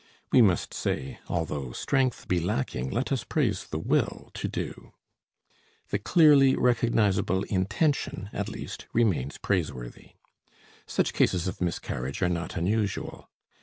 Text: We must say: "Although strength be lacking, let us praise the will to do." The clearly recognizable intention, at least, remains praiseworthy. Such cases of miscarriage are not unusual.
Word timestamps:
We 0.31 0.41
must 0.41 0.73
say: 0.73 1.19
"Although 1.29 1.73
strength 1.73 2.27
be 2.27 2.39
lacking, 2.39 2.89
let 2.89 3.11
us 3.11 3.23
praise 3.23 3.67
the 3.67 3.77
will 3.77 4.31
to 4.33 4.47
do." 4.47 4.93
The 5.89 5.99
clearly 5.99 6.55
recognizable 6.55 7.43
intention, 7.43 8.31
at 8.33 8.49
least, 8.49 8.87
remains 8.93 9.37
praiseworthy. 9.37 10.13
Such 10.87 11.13
cases 11.13 11.47
of 11.47 11.61
miscarriage 11.61 12.23
are 12.23 12.29
not 12.29 12.57
unusual. 12.57 13.29